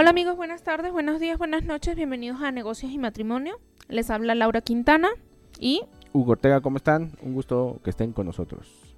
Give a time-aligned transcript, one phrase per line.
[0.00, 3.60] Hola amigos, buenas tardes, buenos días, buenas noches, bienvenidos a Negocios y Matrimonio.
[3.90, 5.10] Les habla Laura Quintana
[5.58, 5.82] y...
[6.14, 7.12] Hugo Ortega, ¿cómo están?
[7.20, 8.96] Un gusto que estén con nosotros.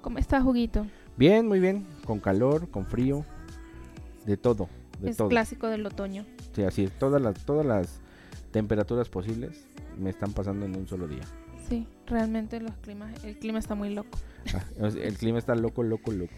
[0.00, 0.86] ¿Cómo estás, Juguito?
[1.16, 3.24] Bien, muy bien, con calor, con frío,
[4.24, 4.68] de todo,
[5.00, 5.26] de es todo.
[5.26, 6.24] clásico del otoño.
[6.52, 8.00] Sí, así es, todas las, todas las
[8.52, 9.66] temperaturas posibles
[9.98, 11.24] me están pasando en un solo día.
[11.68, 14.16] Sí, realmente los climas, el clima está muy loco.
[14.54, 16.32] Ah, el clima está loco, loco, loco.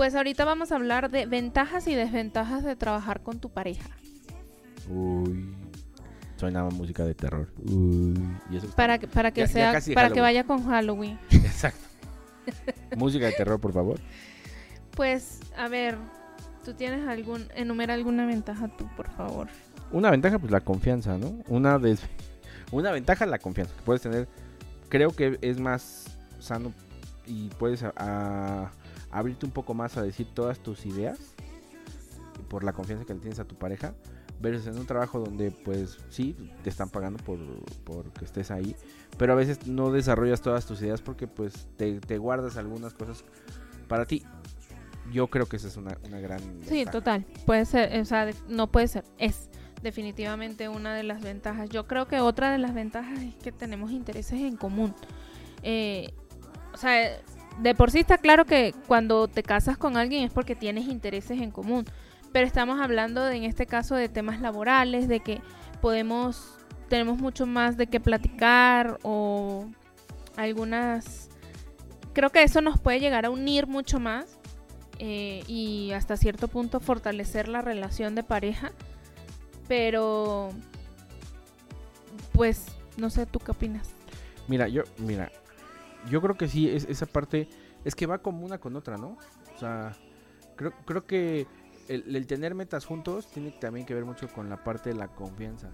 [0.00, 3.90] Pues ahorita vamos a hablar de ventajas y desventajas de trabajar con tu pareja.
[4.88, 5.54] Uy,
[6.36, 7.52] suena música de terror.
[7.70, 8.18] Uy,
[8.50, 11.18] y eso Para que, para que Ya- sea, para que vaya con Halloween.
[11.30, 11.86] Exacto.
[12.96, 14.00] música de terror, por favor.
[14.96, 15.98] Pues, a ver,
[16.64, 19.48] tú tienes algún, enumera alguna ventaja tú, por favor.
[19.92, 21.34] Una ventaja, pues la confianza, ¿no?
[21.46, 22.00] Una, des-
[22.72, 24.28] una ventaja, la confianza que puedes tener.
[24.88, 26.06] Creo que es más
[26.38, 26.72] sano
[27.26, 28.70] y puedes a- a-
[29.10, 31.18] abrirte un poco más a decir todas tus ideas
[32.48, 33.94] por la confianza que le tienes a tu pareja.
[34.40, 37.38] Versus en un trabajo donde, pues, sí, te están pagando por,
[37.84, 38.74] por que estés ahí.
[39.18, 43.22] Pero a veces no desarrollas todas tus ideas porque, pues, te, te guardas algunas cosas
[43.86, 44.24] para ti.
[45.12, 46.40] Yo creo que esa es una, una gran...
[46.62, 46.90] Sí, ventaja.
[46.90, 47.26] total.
[47.44, 49.50] Puede ser, o sea, no puede ser, es
[49.82, 51.68] definitivamente una de las ventajas.
[51.68, 54.94] Yo creo que otra de las ventajas es que tenemos intereses en común.
[55.62, 56.14] Eh,
[56.72, 57.20] o sea,
[57.60, 61.40] de por sí está claro que cuando te casas con alguien es porque tienes intereses
[61.40, 61.84] en común.
[62.32, 65.40] Pero estamos hablando de, en este caso de temas laborales, de que
[65.80, 66.56] podemos,
[66.88, 69.66] tenemos mucho más de qué platicar o
[70.36, 71.28] algunas...
[72.12, 74.38] Creo que eso nos puede llegar a unir mucho más
[74.98, 78.72] eh, y hasta cierto punto fortalecer la relación de pareja.
[79.68, 80.50] Pero,
[82.32, 83.90] pues, no sé, ¿tú qué opinas?
[84.48, 85.30] Mira, yo, mira,
[86.08, 87.48] yo creo que sí, es, esa parte
[87.84, 89.18] es que va como una con otra, ¿no?
[89.54, 89.92] O sea,
[90.56, 91.46] creo, creo que
[91.88, 95.08] el, el tener metas juntos tiene también que ver mucho con la parte de la
[95.08, 95.70] confianza.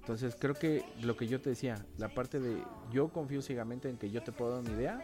[0.00, 3.96] Entonces, creo que lo que yo te decía, la parte de yo confío ciegamente en
[3.96, 5.00] que yo te puedo dar una idea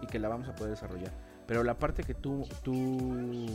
[0.00, 1.12] y que la vamos a poder desarrollar.
[1.46, 3.46] Pero la parte que tú, tú,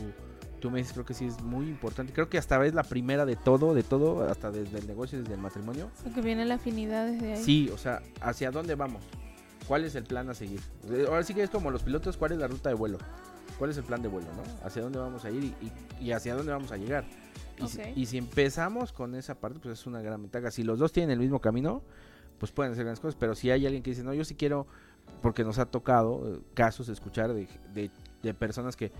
[0.60, 2.12] tú me dices, creo que sí es muy importante.
[2.12, 5.34] Creo que hasta es la primera de todo, de todo, hasta desde el negocio, desde
[5.34, 5.90] el matrimonio.
[6.02, 7.42] Porque viene la afinidad desde ahí.
[7.42, 9.02] Sí, o sea, ¿hacia dónde vamos?
[9.66, 10.60] ¿Cuál es el plan a seguir?
[10.90, 12.98] Eh, Ahora sí que es como los pilotos, ¿cuál es la ruta de vuelo?
[13.58, 14.66] ¿Cuál es el plan de vuelo, no?
[14.66, 15.54] ¿Hacia dónde vamos a ir y,
[16.00, 17.04] y- y hacia dónde vamos a llegar?
[17.62, 17.86] Y, si, Ok.
[17.96, 20.50] y si empezamos con esa parte, pues es una gran ventaja.
[20.50, 21.82] Si los dos tienen el mismo camino,
[22.38, 23.16] pues pueden hacer grandes cosas.
[23.20, 24.66] Pero si hay alguien que dice, no, yo sí quiero,
[25.20, 27.90] porque nos ha tocado eh, casos de escuchar de, de-
[28.22, 28.90] de personas que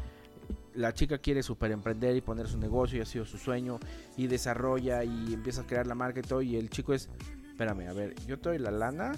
[0.75, 3.79] la chica quiere super emprender y poner su negocio y ha sido su sueño
[4.17, 7.09] y desarrolla y empieza a crear la marca y todo y el chico es,
[7.49, 9.13] espérame, a ver, yo te doy la lana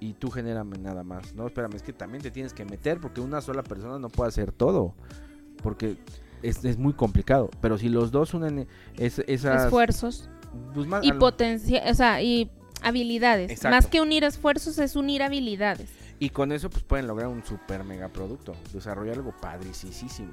[0.00, 1.34] y tú genérame nada más.
[1.34, 4.28] No, espérame, es que también te tienes que meter porque una sola persona no puede
[4.28, 4.94] hacer todo.
[5.62, 5.96] Porque
[6.42, 7.50] es, es muy complicado.
[7.60, 9.64] Pero si los dos unen es- esas...
[9.64, 10.28] Esfuerzos
[10.74, 12.50] pues, más- y potencia, o sea, y
[12.82, 13.50] habilidades.
[13.50, 13.74] Exacto.
[13.76, 15.90] Más que unir esfuerzos es unir habilidades.
[16.20, 18.54] y con eso pues pueden lograr un super mega producto.
[18.72, 20.32] Desarrollar algo padricísimo.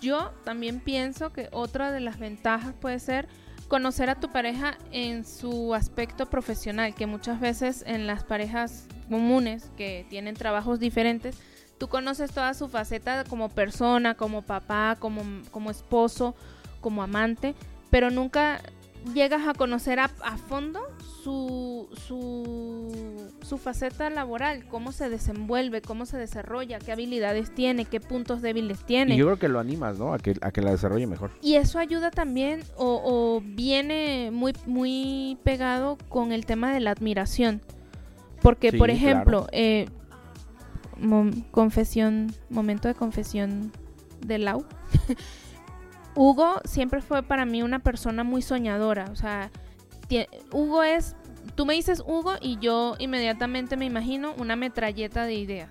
[0.00, 3.28] Yo también pienso que otra de las ventajas puede ser
[3.68, 9.70] conocer a tu pareja en su aspecto profesional, que muchas veces en las parejas comunes
[9.76, 11.36] que tienen trabajos diferentes,
[11.76, 16.34] tú conoces toda su faceta como persona, como papá, como, como esposo,
[16.80, 17.54] como amante,
[17.90, 18.62] pero nunca
[19.14, 20.80] llegas a conocer a, a fondo
[21.22, 28.00] su, su, su faceta laboral, cómo se desenvuelve, cómo se desarrolla, qué habilidades tiene, qué
[28.00, 29.14] puntos débiles tiene.
[29.14, 30.14] Y yo creo que lo animas, ¿no?
[30.14, 31.30] A que, a que la desarrolle mejor.
[31.42, 36.92] Y eso ayuda también o, o viene muy, muy pegado con el tema de la
[36.92, 37.60] admiración.
[38.42, 38.96] Porque, Sí, por claro.
[38.98, 39.86] ejemplo, eh,
[41.00, 43.72] mom- confesión, momento de confesión
[44.24, 44.64] de Lau.
[46.14, 49.06] Hugo siempre fue para mí una persona muy soñadora.
[49.12, 49.50] O sea,
[50.52, 51.14] Hugo es,
[51.54, 55.70] tú me dices Hugo y yo inmediatamente me imagino una metralleta de ideas.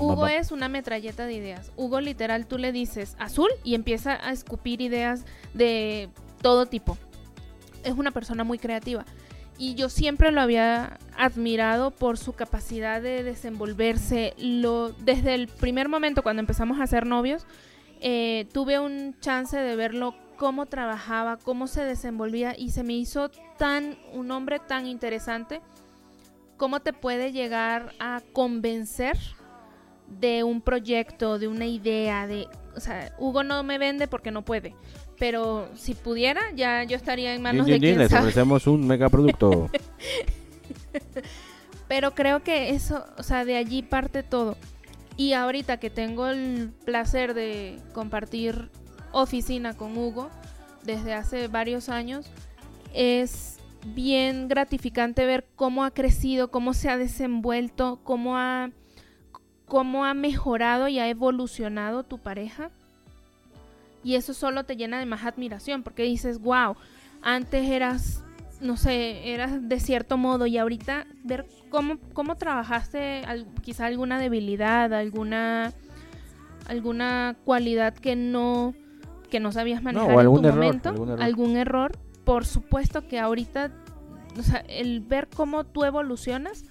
[0.00, 1.72] Hugo es una metralleta de ideas.
[1.76, 5.24] Hugo literal tú le dices azul y empieza a escupir ideas
[5.54, 6.08] de
[6.42, 6.96] todo tipo.
[7.82, 9.04] Es una persona muy creativa.
[9.56, 14.34] Y yo siempre lo había admirado por su capacidad de desenvolverse.
[14.36, 17.46] Lo, desde el primer momento cuando empezamos a ser novios,
[18.00, 23.30] eh, tuve un chance de verlo cómo trabajaba, cómo se desenvolvía y se me hizo
[23.56, 25.60] tan un hombre tan interesante
[26.56, 29.16] cómo te puede llegar a convencer
[30.08, 32.46] de un proyecto, de una idea, de,
[32.76, 34.74] o sea, Hugo no me vende porque no puede,
[35.18, 38.22] pero si pudiera ya yo estaría en manos de din, quien les sabe.
[38.22, 39.70] ofrecemos un megaproducto.
[41.88, 44.56] Pero creo que eso, o sea, de allí parte todo.
[45.16, 48.70] Y ahorita que tengo el placer de compartir
[49.12, 50.30] oficina con Hugo
[50.82, 52.26] desde hace varios años,
[52.92, 58.70] es bien gratificante ver cómo ha crecido, cómo se ha desenvuelto, cómo ha,
[59.66, 62.70] cómo ha mejorado y ha evolucionado tu pareja.
[64.04, 66.76] Y eso solo te llena de más admiración porque dices, wow,
[67.22, 68.22] antes eras,
[68.60, 73.22] no sé, eras de cierto modo y ahorita ver cómo, cómo trabajaste
[73.62, 75.72] quizá alguna debilidad, alguna,
[76.68, 78.74] alguna cualidad que no,
[79.30, 81.98] que no sabías manejar en tu momento, algún error.
[82.24, 83.72] Por supuesto que ahorita,
[84.38, 86.64] o sea, el ver cómo tú evolucionas,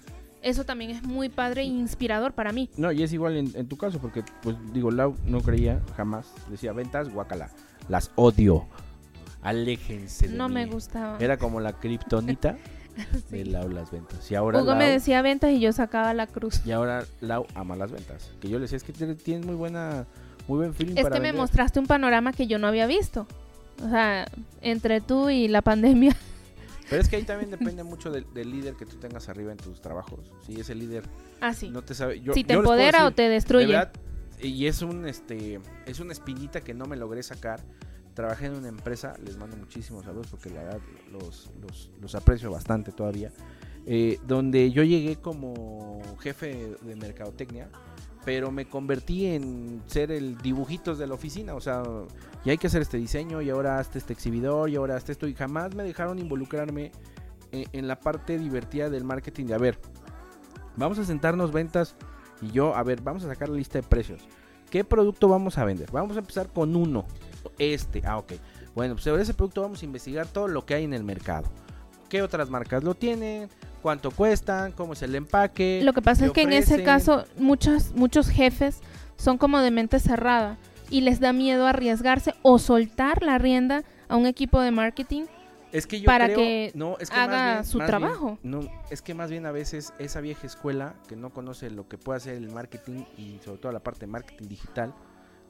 [0.44, 2.68] eso también es muy padre e inspirador para mí.
[2.76, 6.72] No, y es igual en, tu caso, porque, pues digo, Lau no creía jamás, decía
[6.72, 7.50] ventas, guacala,
[7.88, 8.66] las odio,
[9.42, 11.16] aléjense de No me gustaba.
[11.18, 12.58] Era como la kriptonita
[13.30, 14.30] de Lau las ventas.
[14.30, 16.60] Y ahora Hugo me decía ventas y yo sacaba la cruz.
[16.64, 18.30] Y ahora Lau ama las ventas.
[18.40, 20.06] Que yo le decía, es que tienes muy buena,
[20.46, 23.26] muy buen feeling Es que me mostraste un panorama que yo no había visto.
[23.82, 24.26] O sea,
[24.60, 26.14] entre tú y la pandemia.
[26.88, 29.80] Pero es que ahí también depende mucho del, líder que tú tengas arriba en tus
[29.80, 30.32] trabajos.
[30.46, 31.04] Si ese líder
[31.40, 31.70] ah, sí.
[31.70, 32.22] no te sabe.
[32.32, 33.78] si te empodera o te destruye.
[34.40, 37.60] y es un este es una espinita que no me logré sacar.
[38.14, 41.50] Trabajé en una empresa, les mando muchísimos saludos porque la verdad los,
[42.00, 43.32] los, aprecio bastante todavía.
[43.86, 47.68] Eh, donde yo llegué como jefe de mercadotecnia
[48.24, 51.82] pero me convertí en ser el dibujitos de la oficina, o sea,
[52.44, 55.26] y hay que hacer este diseño y ahora hasta este exhibidor y ahora hasta esto
[55.26, 56.92] y jamás me dejaron involucrarme
[57.52, 59.78] en, la parte divertida del marketing de a ver,
[60.76, 61.96] vamos a sentarnos ventas
[62.40, 64.22] y yo, a ver, vamos a sacar la lista de precios.
[64.70, 65.90] ¿Qué producto vamos a vender?
[65.92, 67.06] Vamos a empezar con uno,
[67.58, 68.32] este, ah, ok.
[68.74, 71.48] Bueno, pues sobre ese producto vamos a investigar todo lo que hay en el mercado.
[72.08, 73.48] ¿Qué otras marcas lo tienen?
[73.84, 75.82] Cuánto cuestan, cómo es el empaque.
[75.84, 78.80] Lo que pasa es que en ese caso muchos, muchos jefes
[79.16, 80.56] son como de mente cerrada
[80.88, 85.24] y les da miedo arriesgarse o soltar la rienda a un equipo de marketing
[85.70, 88.38] es que para que, no, haga su trabajo.
[88.42, 91.98] no, es que más bien a veces esa vieja escuela que no conoce lo que
[91.98, 94.94] puede hacer el marketing y sobre todo la parte de marketing digital,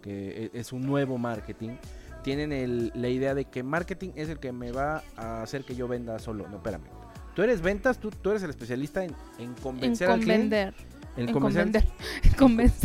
[0.02, 1.76] que e, es un nuevo marketing,
[2.24, 5.86] tienen la idea de que marketing es el que me va a hacer que yo
[5.86, 6.48] venda solo.
[6.48, 7.03] No, espérame
[7.34, 10.72] Tú eres ventas, tú, tú eres el especialista en, en convencer al cliente.
[11.16, 11.84] En, convencer,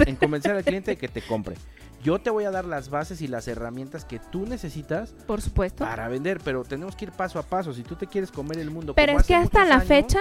[0.07, 1.55] en convencer al cliente de que te compre.
[2.03, 5.15] Yo te voy a dar las bases y las herramientas que tú necesitas.
[5.25, 5.83] Por supuesto.
[5.83, 7.73] Para vender, pero tenemos que ir paso a paso.
[7.73, 8.93] Si tú te quieres comer el mundo.
[8.93, 10.19] Pero es que hasta la fecha.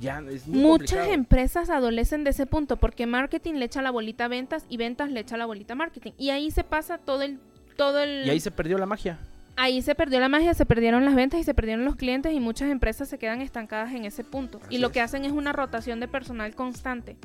[0.00, 4.28] Ya es muchas empresas adolecen de ese punto porque marketing le echa la bolita a
[4.28, 6.12] ventas y ventas le echa la bolita a marketing.
[6.16, 7.38] Y ahí se pasa todo el.
[7.76, 8.26] Todo el...
[8.26, 9.18] Y ahí se perdió la magia
[9.60, 12.40] ahí se perdió la magia, se perdieron las ventas y se perdieron los clientes y
[12.40, 14.58] muchas empresas se quedan estancadas en ese punto.
[14.70, 17.16] y lo que hacen es una rotación de personal constante.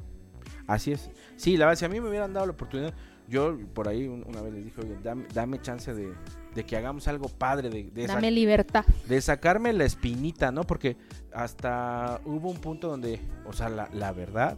[0.67, 1.09] Así es.
[1.37, 2.93] Sí, la verdad, si a mí me hubieran dado la oportunidad,
[3.29, 4.97] yo por ahí una vez les dije, oye,
[5.33, 6.13] dame, chance de,
[6.65, 7.69] que hagamos algo padre.
[7.69, 8.83] De, dame libertad.
[9.07, 10.63] De sacarme la espinita, ¿no?
[10.63, 10.97] Porque
[11.33, 14.57] hasta hubo un punto donde, o sea, la, verdad,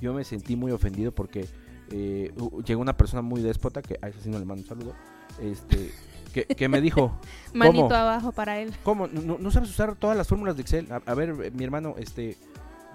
[0.00, 1.46] yo me sentí muy ofendido porque
[1.90, 2.32] eh,
[2.64, 4.94] llegó una persona muy déspota, que a eso sí no le mando un saludo,
[5.40, 5.92] este
[6.44, 7.18] que, me dijo...
[7.54, 8.74] Manito abajo para él.
[8.82, 9.06] ¿Cómo?
[9.06, 10.88] ¿No, sabes usar todas las fórmulas de Excel?
[10.90, 12.36] A, ver, mi hermano, este...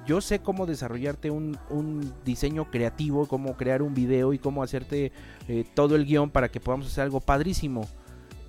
[0.03, 5.11] Yo sé cómo desarrollarte un, diseño creativo, cómo crear un video y cómo hacerte
[5.47, 7.87] eh, todo el guion para que podamos hacer algo padrísimo.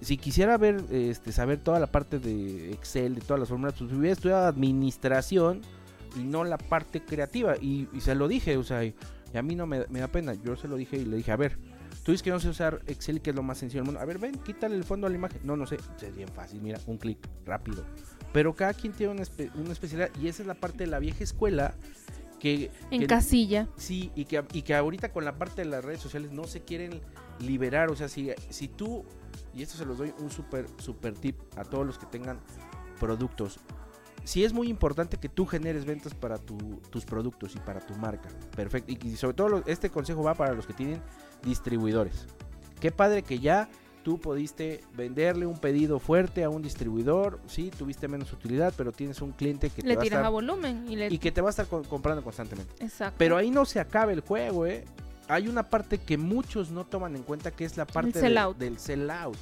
[0.00, 3.93] Si quisiera ver, este, saber toda la parte de Excel, de todas las fórmulas, pues
[3.93, 5.61] hubiera estudiado administración
[6.16, 7.57] y no la parte creativa.
[7.61, 8.95] Y, se lo dije, o sea, y,
[9.35, 10.33] a mí no me, me, da pena.
[10.33, 11.59] Yo se lo dije y le dije, a ver,
[12.02, 14.00] Tú dices que no sé usar Excel, que es lo más sencillo del mundo.
[14.00, 15.40] A ver, ven, quítale el fondo a la imagen.
[15.44, 15.78] No, no sé.
[16.00, 17.85] Es bien fácil, mira, un clic rápido.
[18.32, 19.23] Pero cada quien tiene una,
[19.73, 21.75] especialidad y esa es la parte de la vieja escuela
[22.40, 22.71] que...
[22.90, 23.68] En casilla.
[23.76, 26.62] Sí, y que, y que ahorita con la parte de las redes sociales no se
[26.62, 27.00] quieren
[27.38, 27.90] liberar.
[27.90, 29.04] O sea, si, si tú,
[29.54, 32.40] y esto se los doy un súper, súper tip a todos los que tengan
[32.99, 33.61] productos.
[34.25, 38.29] Si es muy importante que tú generes ventas para tus productos y para tu marca.
[38.55, 38.93] Perfecto.
[38.93, 41.00] Y, sobre todo este consejo va para los que tienen
[41.43, 42.26] distribuidores.
[42.81, 43.69] Qué padre que ya
[44.02, 49.21] tú pudiste venderle un pedido fuerte a un distribuidor, sí, tuviste menos utilidad, pero tienes
[49.23, 52.23] un cliente que le te tiras a, volumen y, que te va a estar comprando
[52.23, 52.73] constantemente.
[52.85, 53.14] Exacto.
[53.19, 54.85] Pero ahí no se acaba el juego, ¿eh?
[55.29, 59.11] Hay una parte que muchos no toman en cuenta que es la parte del sell
[59.11, 59.38] out.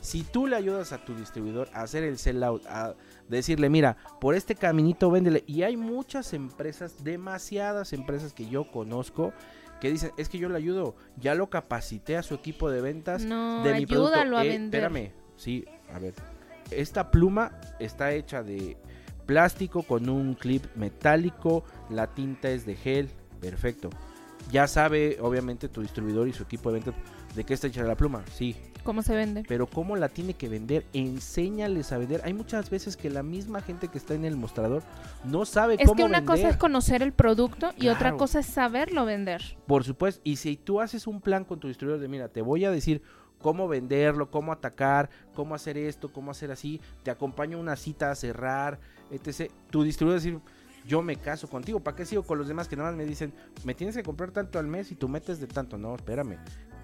[0.00, 2.94] Si tú le ayudas a tu distribuidor a hacer el sell out, a
[3.28, 5.44] decirle, mira, por este caminito véndele.
[5.46, 9.32] Y hay muchas empresas, demasiadas empresas que yo conozco
[9.80, 13.24] que dicen, es que yo le ayudo, ya lo capacité a su equipo de ventas
[13.24, 14.36] no, de mi producto.
[14.36, 14.84] A eh, vender.
[14.84, 16.14] Espérame, sí, a ver.
[16.70, 18.76] Esta pluma está hecha de
[19.26, 23.10] plástico con un clip metálico, la tinta es de gel,
[23.40, 23.90] perfecto.
[24.52, 26.94] Ya sabe, obviamente, tu distribuidor y su equipo de ventas
[27.34, 28.54] de qué está hecha la pluma, sí.
[28.82, 29.44] ¿Cómo se vende?
[29.46, 32.20] Pero cómo la tiene que vender, enséñales a vender.
[32.24, 34.82] Hay muchas veces que la misma gente que está en el mostrador
[35.24, 36.36] no sabe Es cómo que una vender.
[36.36, 39.42] cosa es conocer el producto y otra cosa es saberlo vender.
[39.66, 42.64] Por supuesto, y si tú haces un plan con tu distribuidor de, mira, te voy
[42.64, 43.02] a decir
[43.38, 48.10] cómo venderlo, cómo atacar, cómo hacer esto, cómo hacer así, te acompaño a una cita
[48.10, 48.78] a cerrar,
[49.10, 49.50] etc.
[49.70, 50.38] Tu distribuidor decir,
[50.86, 53.32] yo me caso contigo, ¿para qué sigo con los demás que nada más me dicen,
[53.64, 55.78] me tienes que comprar tanto al mes y tú metes de tanto?
[55.78, 56.38] No, espérame.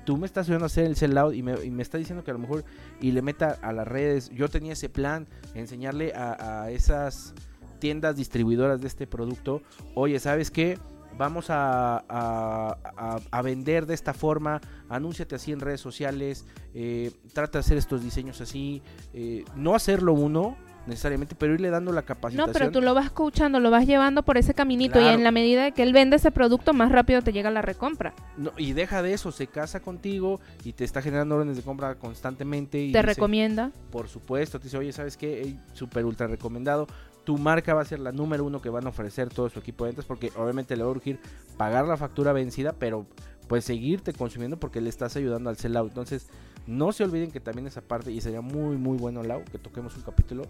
[0.09, 2.31] Tú me estás ayudando a hacer el sell-out y me, y me está diciendo que
[2.31, 2.65] a lo mejor
[2.99, 4.31] y le meta a las redes.
[4.31, 7.35] Yo tenía ese plan, enseñarle a, a esas
[7.79, 9.61] tiendas distribuidoras de este producto,
[9.95, 10.79] oye, ¿sabes qué?
[11.19, 17.59] Vamos a, a- a- vender de esta forma, anúnciate así en redes sociales, eh, trata
[17.59, 18.81] de hacer estos diseños así,
[19.13, 20.57] eh, no hacerlo uno
[20.89, 22.53] necesariamente, pero irle dando la capacitación.
[22.53, 25.31] No, pero tú lo vas escuchando, lo vas llevando por ese caminito y en la
[25.31, 28.15] medida de que él vende ese producto, más rápido te llega la recompra.
[28.37, 31.95] No, y deja de eso, se casa contigo y te está generando órdenes de compra
[31.95, 32.79] constantemente.
[32.79, 33.71] Y te dice, recomienda.
[33.91, 35.43] Por supuesto, te dice, oye, ¿sabes qué?
[35.43, 36.87] Ey, Súper ultra recomendado.
[37.25, 39.85] Tu marca va a ser la número uno que van a ofrecer todo su equipo
[39.85, 41.21] de ventas porque obviamente le va a urgir
[41.59, 43.07] pagar la factura vencida, pero
[43.49, 45.89] pues seguirte consumiendo porque le estás ayudando al sellout.
[45.89, 46.29] Entonces,
[46.69, 49.97] no se olviden que también esa parte, y sería muy, muy bueno, Lau, que toquemos
[49.97, 50.43] un capítulo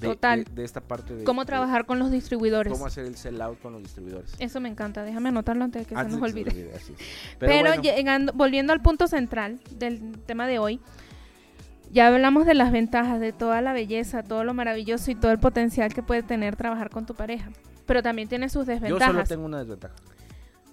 [0.00, 0.44] de, Total.
[0.44, 2.72] de- de esta parte de ¿Cómo de trabajar con los distribuidores?
[2.72, 4.34] cómo hacer el sellout con los distribuidores.
[4.38, 6.70] Eso me encanta, déjame anotarlo antes de que Antes se nos olvide.
[6.76, 6.98] así es.
[7.40, 10.80] Pero, bueno, llegando, volviendo al punto central del tema de hoy,
[11.90, 15.38] ya hablamos de las ventajas, de toda la belleza, todo lo maravilloso y todo el
[15.38, 17.50] potencial que puede tener trabajar con tu pareja.
[17.86, 19.12] Pero también tiene sus yo desventajas.
[19.12, 19.94] solo tengo una desventaja.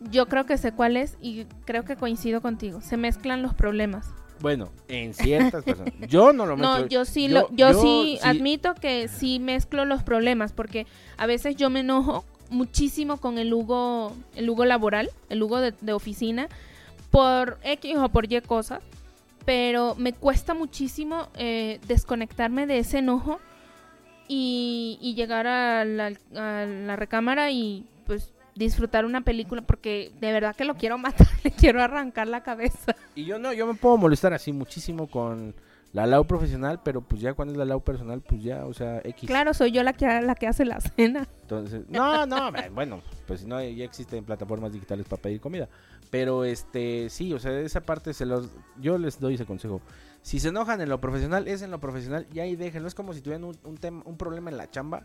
[0.09, 2.81] Yo creo que sé cuál es y creo que coincido contigo.
[2.81, 4.07] Se mezclan los problemas.
[4.41, 5.93] Bueno, en ciertas personas.
[6.07, 6.87] Yo no lo No, mezclo.
[6.89, 10.87] yo sí, yo- lo, yo, yo sí, sí- admito que sí mezclo los problemas porque
[11.17, 15.73] a veces yo me enojo muchísimo con el Hugo, el Hugo laboral, el Hugo de,
[15.79, 16.49] de oficina,
[17.11, 18.81] por X o por Y cosas,
[19.45, 23.39] pero me cuesta muchísimo eh, desconectarme de ese enojo
[24.27, 30.31] y, y llegar a la, a la recámara y pues disfrutar una película porque de
[30.31, 32.95] verdad que lo quiero matar, le quiero arrancar la cabeza.
[33.15, 35.53] Y yo no, yo me puedo molestar así muchísimo con
[35.93, 39.01] la Lau profesional, pero pues ya cuando es la Lau personal, pues ya, o sea,
[39.03, 39.27] X.
[39.27, 41.27] Claro, soy yo la que, la que hace la cena.
[41.41, 45.67] Entonces, no, no, eh, bueno, pues si no, ya existen plataformas digitales para pedir comida.
[46.09, 48.49] Pero este, sí, o sea, esa parte se los,
[48.79, 49.81] yo les doy ese consejo.
[50.21, 52.87] Si se enojan en lo profesional, es en lo profesional y ahí déjenlo.
[52.87, 55.03] Es como si tuvieran un, un, tema, un problema en la chamba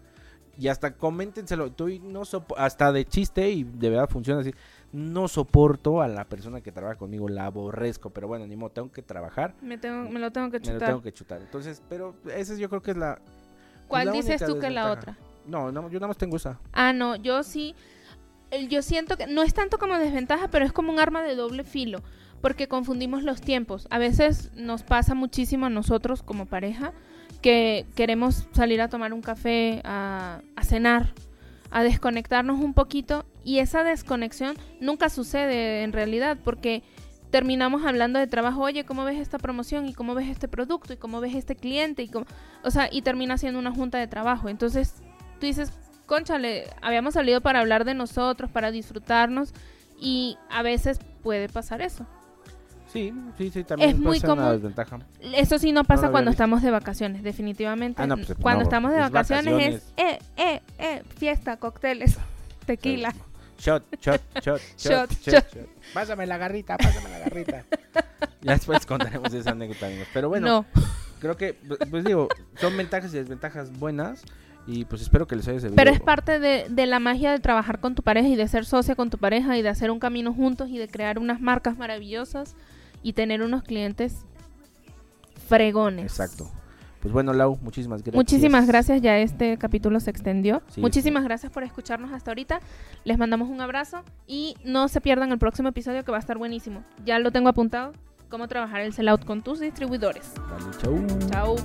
[0.58, 1.72] y hasta coméntenselo.
[1.72, 4.52] Tú no sopo- hasta de chiste y de verdad funciona así.
[4.96, 8.90] No soporto a la persona que trabaja conmigo, la aborrezco, pero bueno, ni modo, tengo
[8.90, 10.88] que trabajar, Me, tengo, me lo tengo que me lo chutar.
[10.88, 11.40] tengo que chutar.
[11.42, 13.18] Entonces, pero esa yo creo que es la...
[13.88, 15.18] ¿Cuál la dices tú que es la otra?
[15.46, 16.58] No, no, yo nada más tengo esa.
[16.72, 17.74] Ah, no, yo sí.
[18.70, 21.62] Yo siento que no es tanto como desventaja, pero es como un arma de doble
[21.62, 22.00] filo,
[22.40, 23.86] porque confundimos los tiempos.
[23.90, 26.92] A veces nos pasa muchísimo a nosotros como pareja
[27.42, 31.12] que queremos salir a tomar un café, a, a cenar,
[31.70, 36.82] a desconectarnos un poquito y esa desconexión nunca sucede en realidad porque
[37.30, 39.86] terminamos hablando de trabajo, oye, ¿cómo ves esta promoción?
[39.86, 40.92] ¿Y cómo ves este producto?
[40.92, 42.02] ¿Y cómo ves este cliente?
[42.02, 42.26] Y cómo...
[42.62, 44.48] O sea, y termina siendo una junta de trabajo.
[44.48, 44.94] Entonces,
[45.38, 45.72] tú dices,
[46.06, 49.52] conchale, habíamos salido para hablar de nosotros, para disfrutarnos
[50.00, 52.06] y a veces puede pasar eso.
[52.96, 54.52] Sí, sí, sí, también Es puede muy ser una común.
[54.56, 54.98] desventaja.
[55.34, 56.42] Eso sí no pasa cuando visto.
[56.42, 58.02] estamos de vacaciones, definitivamente.
[58.02, 59.82] Ah, no, pues, cuando no, estamos de es vacaciones, vacaciones.
[59.96, 62.16] es, eh, eh, eh, fiesta, cócteles,
[62.66, 63.14] tequila.
[63.58, 65.54] Shot, shot, shot, Shot, shot, shot, shot.
[65.54, 65.68] shot.
[65.94, 67.64] Pásame la garrita, pásame la garrita.
[68.42, 70.08] ya después contaremos esa anécdota, amigos.
[70.12, 70.82] Pero bueno, no,
[71.20, 71.54] creo que,
[71.90, 72.28] pues digo,
[72.60, 74.22] son ventajas y desventajas buenas.
[74.68, 75.76] Y pues espero que les haya servido.
[75.76, 78.64] pero es parte de, de la magia de trabajar con tu pareja y de ser
[78.66, 81.78] socia con tu pareja y de hacer un camino juntos y de crear unas marcas
[81.78, 82.56] maravillosas
[83.06, 84.24] y tener unos clientes
[85.46, 86.06] fregones.
[86.06, 86.50] Exacto.
[87.00, 88.16] Pues bueno, Lau, muchísimas gracias.
[88.16, 90.60] Muchísimas gracias, ya este capítulo se extendió.
[90.70, 92.58] Sí, Muchísimas gracias por escucharnos hasta ahorita.
[93.04, 96.36] Les mandamos un abrazo y no se pierdan el próximo episodio que va a estar
[96.36, 96.82] buenísimo.
[97.04, 97.92] Ya lo tengo apuntado,
[98.28, 100.32] cómo trabajar el sellout con tus distribuidores.
[100.82, 101.06] Chau.
[101.30, 101.56] Chao.